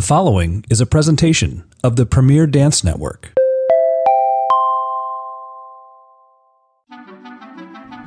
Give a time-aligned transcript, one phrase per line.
[0.00, 3.34] The following is a presentation of the Premier Dance Network.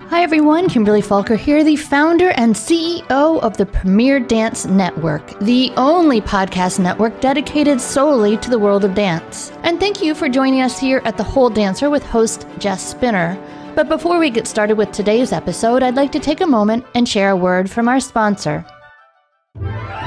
[0.10, 5.72] Hi everyone, Kimberly Falker here, the founder and CEO of the Premier Dance Network, the
[5.78, 9.52] only podcast network dedicated solely to the world of dance.
[9.62, 13.38] And thank you for joining us here at The Whole Dancer with host Jess Spinner.
[13.76, 17.08] But before we get started with today's episode, I'd like to take a moment and
[17.08, 18.66] share a word from our sponsor.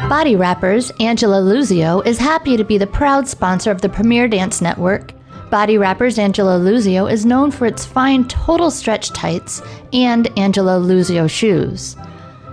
[0.09, 4.61] Body Wrappers, Angelo Luzio, is happy to be the proud sponsor of the Premier Dance
[4.61, 5.13] Network.
[5.51, 11.29] Body Wrappers Angelo Luzio is known for its fine total stretch tights and Angelo Luzio
[11.29, 11.97] shoes.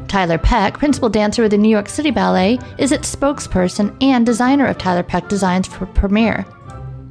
[0.07, 4.65] Tiler Peck, principal dancer with the New York City Ballet, is its spokesperson and designer
[4.65, 6.48] of Tiler Peck designs for Premier.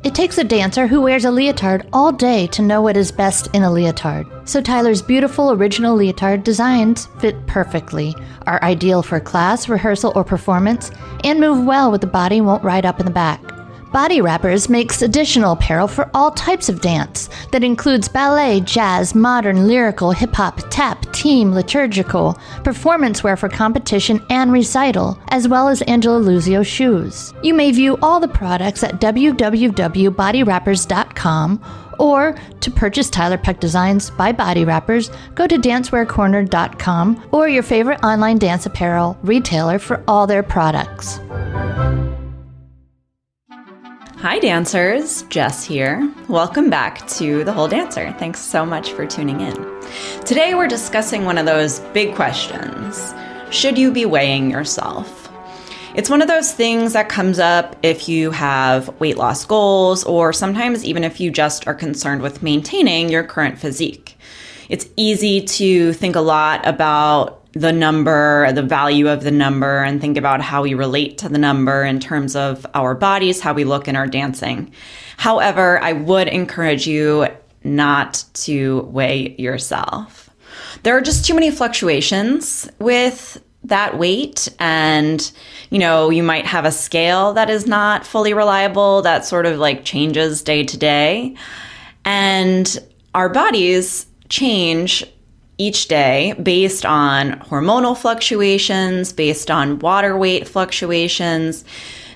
[0.05, 3.47] It takes a dancer who wears a leotard all day to know what is best
[3.55, 4.27] in a leotard.
[4.49, 8.17] So Tiler's beautiful original leotard designs fit perfectly,
[8.49, 10.91] are ideal for class, rehearsal, or performance,
[11.23, 13.41] and move well with the body won't ride up in the back.
[13.93, 19.69] Body Wrappers makes additional apparel for all types of dance that includes ballet, jazz, modern,
[19.69, 25.83] lyrical, hip hop, tap, team, liturgical, performance wear for competition and recital, as well as
[25.83, 27.35] Angelo Luzio shoes.
[27.43, 31.65] You may view all the products at www.bodywrappers.com
[31.99, 38.03] or to purchase Tiler Peck Designs by Body Wrappers, go to dancewearcorner.com or your favorite
[38.03, 41.21] online dance apparel retailer for all their products.
[44.23, 45.23] Hi, dancers.
[45.31, 46.09] Jess here.
[46.29, 48.15] Welcome back to The Whole Dancer.
[48.21, 49.55] Thanks so much for tuning in.
[50.25, 53.13] Today, we're discussing one of those big questions
[53.51, 55.29] Should you be weighing yourself?
[55.97, 60.33] It's one of those things that comes up if you have weight loss goals, or
[60.33, 64.17] sometimes even if you just are concerned with maintaining your current physique.
[64.69, 70.01] It's easy to think a lot about the number, the value of the number, and
[70.01, 73.65] think about how we relate to the number in terms of our bodies, how we
[73.65, 74.73] look in our dancing.
[75.19, 77.29] However, I would encourage you
[77.65, 80.31] not to weigh yourself.
[80.83, 85.31] There are just too many fluctuations with that weight and
[85.71, 89.57] you know you might have a scale that is not fully reliable that sort of
[89.59, 91.37] like changes day to day
[92.05, 92.79] and
[93.15, 95.05] our bodies change
[95.63, 101.65] each day based on hormonal fluctuations, based on water weight fluctuations,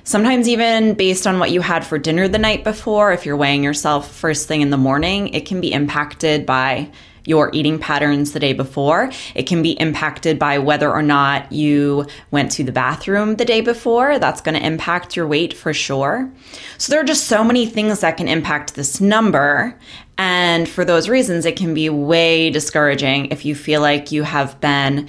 [0.02, 3.12] sometimes even based on what you had for dinner the night before.
[3.12, 6.90] If you're weighing yourself first thing in the morning, it can be impacted by
[7.26, 9.10] your eating patterns the day before.
[9.34, 13.60] It can be impacted by whether or not you went to the bathroom the day
[13.60, 14.18] before.
[14.18, 16.30] That's going to impact your weight for sure.
[16.78, 19.78] So there are just so many things that can impact this number.
[20.18, 24.58] And for those reasons, it can be way discouraging if you feel like you have
[24.60, 25.08] been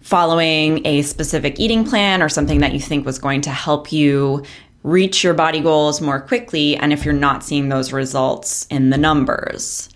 [0.00, 4.42] following a specific eating plan or something that you think was going to help you
[4.82, 8.96] reach your body goals more quickly and if you're not seeing those results in the
[8.96, 9.88] numbers.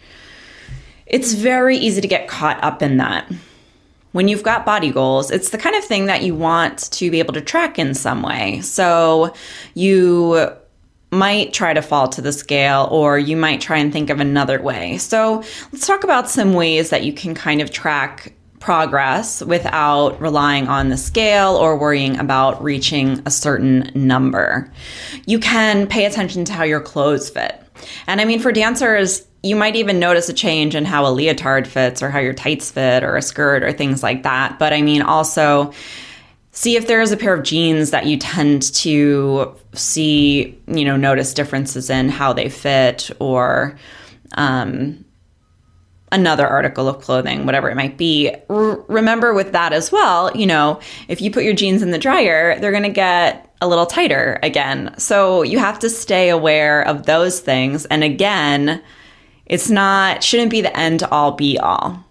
[1.06, 3.30] It's very easy to get caught up in that.
[4.12, 7.18] When you've got body goals, it's the kind of thing that you want to be
[7.18, 8.60] able to track in some way.
[8.60, 9.34] So
[9.74, 10.52] you
[11.10, 14.60] might try to fall to the scale or you might try and think of another
[14.60, 14.98] way.
[14.98, 20.68] So let's talk about some ways that you can kind of track progress without relying
[20.68, 24.72] on the scale or worrying about reaching a certain number.
[25.26, 27.60] You can pay attention to how your clothes fit.
[28.06, 31.68] And I mean, for dancers, you might even notice a change in how a leotard
[31.68, 34.58] fits or how your tights fit or a skirt or things like that.
[34.58, 35.70] But I mean, also
[36.52, 40.96] see if there is a pair of jeans that you tend to see, you know,
[40.96, 43.78] notice differences in how they fit or
[44.38, 45.04] um,
[46.10, 48.34] another article of clothing, whatever it might be.
[48.48, 51.98] R- remember with that as well, you know, if you put your jeans in the
[51.98, 54.94] dryer, they're going to get a little tighter again.
[54.96, 57.84] So you have to stay aware of those things.
[57.86, 58.82] And again,
[59.46, 62.04] it's not, shouldn't be the end all be all.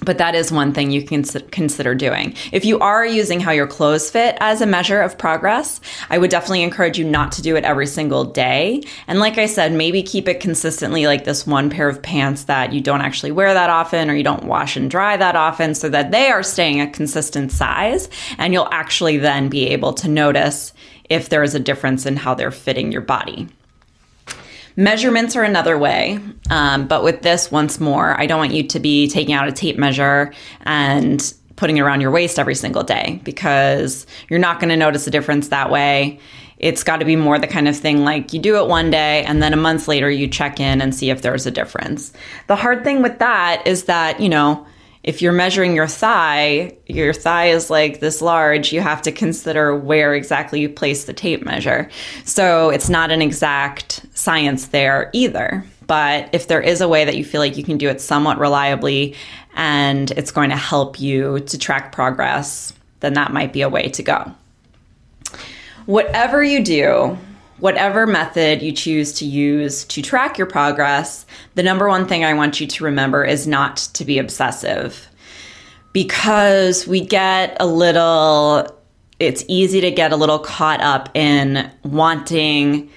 [0.00, 2.34] But that is one thing you can consider doing.
[2.52, 6.30] If you are using how your clothes fit as a measure of progress, I would
[6.30, 8.82] definitely encourage you not to do it every single day.
[9.08, 12.72] And like I said, maybe keep it consistently like this one pair of pants that
[12.72, 15.88] you don't actually wear that often or you don't wash and dry that often so
[15.88, 18.08] that they are staying a consistent size.
[18.38, 20.72] And you'll actually then be able to notice
[21.10, 23.48] if there is a difference in how they're fitting your body.
[24.78, 26.20] Measurements are another way.
[26.50, 29.52] Um, but with this, once more, I don't want you to be taking out a
[29.52, 30.32] tape measure
[30.62, 35.04] and putting it around your waist every single day because you're not going to notice
[35.08, 36.20] a difference that way.
[36.58, 39.24] It's got to be more the kind of thing like you do it one day
[39.24, 42.12] and then a month later you check in and see if there's a difference.
[42.46, 44.64] The hard thing with that is that, you know,
[45.08, 49.74] if you're measuring your thigh, your thigh is like this large, you have to consider
[49.74, 51.88] where exactly you place the tape measure.
[52.26, 55.64] So it's not an exact science there either.
[55.86, 58.38] But if there is a way that you feel like you can do it somewhat
[58.38, 59.14] reliably
[59.54, 63.88] and it's going to help you to track progress, then that might be a way
[63.88, 64.30] to go.
[65.86, 67.16] Whatever you do,
[67.60, 72.34] whatever method you choose to use to track your progress, the number one thing I
[72.34, 75.08] want you to remember is not to be obsessive.
[75.92, 78.68] Because we get a little,
[79.18, 82.90] it's easy to get a little caught up in wanting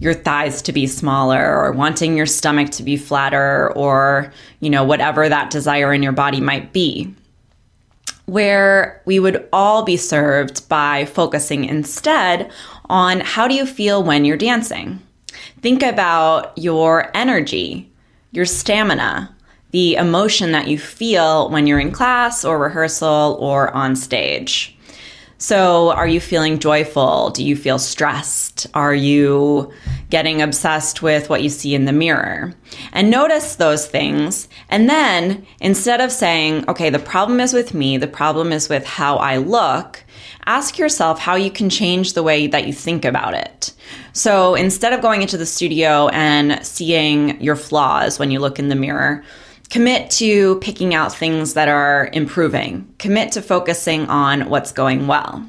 [0.00, 4.84] your thighs to be smaller or wanting your stomach to be flatter or, you know,
[4.84, 7.12] whatever that desire in your body might be
[8.28, 12.50] where we would all be served by focusing instead
[12.90, 15.00] on how do you feel when you're dancing.
[15.62, 17.90] Think about your energy,
[18.30, 19.34] your stamina,
[19.70, 24.77] the emotion that you feel when you're in class or rehearsal or on stage.
[25.40, 27.30] So, are you feeling joyful?
[27.30, 28.66] Do you feel stressed?
[28.74, 29.72] Are you
[30.10, 32.54] getting obsessed with what you see in the mirror?
[32.92, 34.48] And notice those things.
[34.68, 38.84] And then instead of saying, okay, the problem is with me, the problem is with
[38.84, 40.02] how I look,
[40.46, 43.72] ask yourself how you can change the way that you think about it.
[44.12, 48.70] So, instead of going into the studio and seeing your flaws when you look in
[48.70, 49.22] the mirror,
[49.70, 55.46] commit to picking out things that are improving, commit to focusing on what's going well.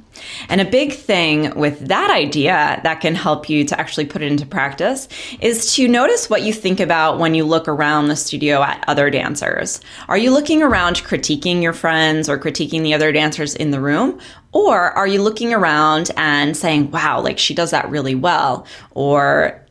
[0.49, 4.29] And a big thing with that idea that can help you to actually put it
[4.29, 5.07] into practice
[5.39, 9.09] is to notice what you think about when you look around the studio at other
[9.09, 9.79] dancers.
[10.09, 14.19] Are you looking around critiquing your friends or critiquing the other dancers in the room?
[14.51, 18.65] Or are you looking around and saying, wow, like she does that really well?
[18.91, 19.65] Or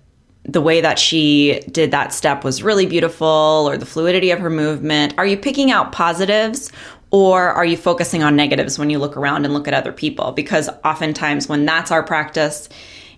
[0.48, 4.50] the way that she did that step was really beautiful or the fluidity of her
[4.50, 5.14] movement?
[5.18, 6.72] Are you picking out positives
[7.10, 10.32] or are you focusing on negatives when you look around and look at other people?
[10.32, 12.68] Because oftentimes, when that's our practice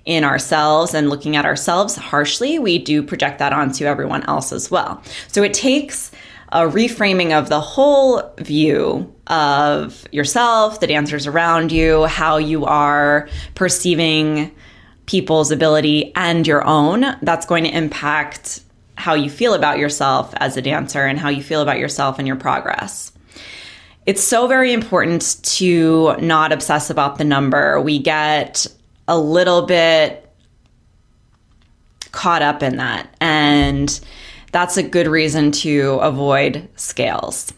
[0.05, 4.71] in ourselves and looking at ourselves harshly, we do project that onto everyone else as
[4.71, 5.03] well.
[5.29, 6.11] So it takes
[6.53, 13.29] a reframing of the whole view of yourself, the dancers around you, how you are
[13.55, 14.51] perceiving
[15.07, 18.61] people's ability and your own, that's going to impact
[18.97, 22.29] how you feel about yourself as a dancer and how you feel about yourself and
[22.29, 23.13] your progress.
[24.07, 27.81] It's so very important to not obsess about the number.
[27.81, 28.67] We get
[29.09, 30.31] a little bit
[32.13, 34.01] caught up in that, and
[34.53, 37.53] that's a good reason to avoid scales.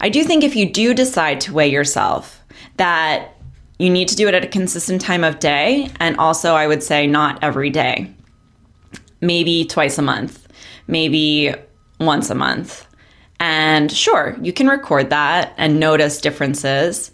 [0.00, 2.40] I do think if you do decide to weigh yourself,
[2.76, 3.36] that
[3.80, 5.88] you need to do it at a consistent time of day.
[6.00, 8.12] And also, I would say not every day,
[9.22, 10.46] maybe twice a month,
[10.86, 11.54] maybe
[11.98, 12.86] once a month.
[13.40, 17.10] And sure, you can record that and notice differences.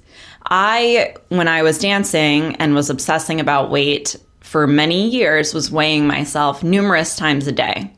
[0.50, 6.08] I, when I was dancing and was obsessing about weight for many years, was weighing
[6.08, 7.92] myself numerous times a day,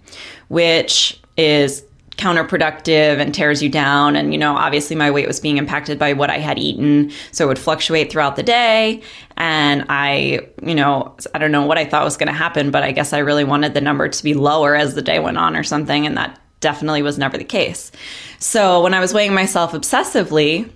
[0.49, 1.85] which is
[2.19, 4.17] counterproductive and tears you down.
[4.17, 7.11] And, you know, obviously my weight was being impacted by what I had eaten.
[7.33, 9.03] So it would fluctuate throughout the day.
[9.37, 12.83] And I, you know, I don't know what I thought was going to happen, but
[12.83, 15.57] I guess I really wanted the number to be lower as the day went on
[15.57, 16.05] or something.
[16.07, 17.93] And that definitely was never the case.
[18.41, 20.69] So when I was weighing myself obsessively,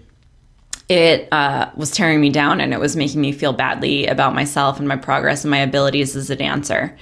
[0.88, 4.78] it uh, was tearing me down and it was making me feel badly about myself
[4.78, 6.96] and my progress and my abilities as a dancer.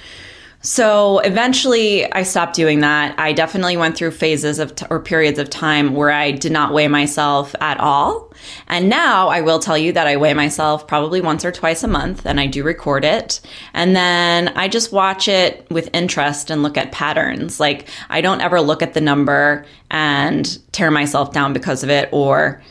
[0.63, 3.19] So eventually I stopped doing that.
[3.19, 6.75] I definitely went through phases of t- or periods of time where I did not
[6.75, 8.31] weigh myself at all.
[8.69, 11.89] And now I will tell you that I weigh myself probably once or twice a
[11.89, 13.41] month and I do record it.
[13.73, 17.59] And then I just watch it with interest and look at patterns.
[17.59, 22.11] Like I don't ever look at the number and tear myself down because of it
[22.13, 22.63] or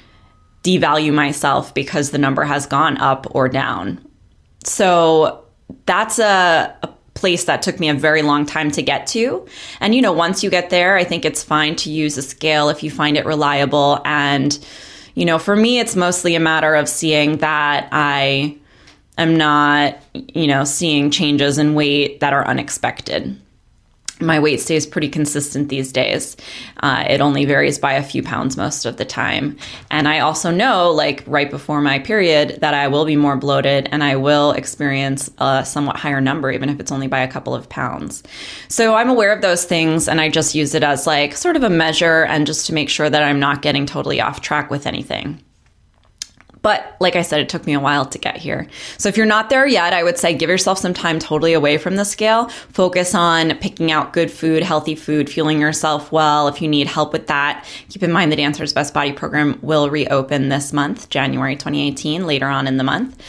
[0.63, 4.05] devalue myself because the number has gone up or down.
[4.63, 5.45] So
[5.85, 6.89] that's a, a
[7.19, 9.45] place that took me a very long time to get to.
[9.79, 12.69] And, you know, once you get there, I think it's fine to use a scale
[12.69, 14.01] if you find it reliable.
[14.05, 14.57] And,
[15.15, 18.57] you know, for me, it's mostly a matter of seeing that I
[19.17, 23.39] am not, you know, seeing changes in weight that are unexpected
[24.19, 26.35] my weight stays pretty consistent these days.
[26.81, 29.57] Uh, it only varies by a few pounds most of the time.
[29.91, 33.89] And I also know, like right before my period, that I will be more bloated
[33.91, 37.55] and I will experience a somewhat higher number, even if it's only by a couple
[37.55, 38.23] of pounds.
[38.67, 41.63] So I'm aware of those things and I just use it as like sort of
[41.63, 44.85] a measure and just to make sure that I'm not getting totally off track with
[44.85, 45.41] anything.
[46.61, 48.67] But like I said, it took me a while to get here.
[48.97, 51.77] So if you're not there yet, I would say give yourself some time totally away
[51.77, 52.49] from the scale.
[52.49, 56.47] Focus on picking out good food, healthy food, fueling yourself well.
[56.47, 59.89] If you need help with that, keep in mind the Dancer's Best Body program will
[59.89, 63.21] reopen this month, January 2018, later on in the month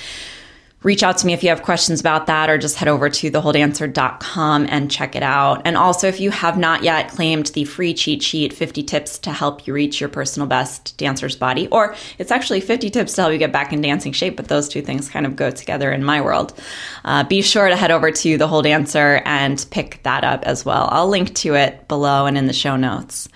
[0.82, 3.30] reach out to me if you have questions about that or just head over to
[3.30, 5.60] thewholedancer.com and check it out.
[5.64, 9.32] And also, if you have not yet claimed the free cheat sheet 50 tips to
[9.32, 13.32] help you reach your personal best dancer's body, or it's actually 50 tips to help
[13.32, 16.02] you get back in dancing shape, but those two things kind of go together in
[16.02, 16.58] my world,
[17.04, 20.64] uh, be sure to head over to The Whole Dancer and pick that up as
[20.64, 20.88] well.
[20.90, 23.28] I'll link to it below and in the show notes.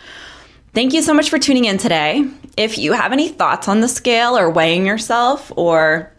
[0.73, 2.29] Thank you so much for tuning in today.
[2.57, 6.14] If you have any thoughts on the scale or weighing yourself or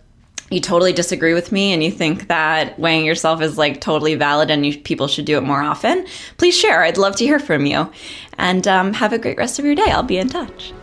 [0.51, 4.51] you totally disagree with me and you think that weighing yourself is like totally valid
[4.51, 6.05] and you, people should do it more often,
[6.37, 6.83] please share.
[6.83, 7.89] I'd love to hear from you.
[8.37, 9.89] And um, have a great rest of your day.
[9.89, 10.73] I'll be in touch.